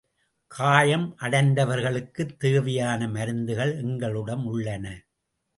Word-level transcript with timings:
காயம் 0.51 1.17
அடைந்தவர்களுக்குத் 1.21 2.37
தேவையான 2.37 3.07
மருந்துகள் 3.07 3.73
எங்களிடம் 3.77 4.45
உள்ளன. 4.45 4.85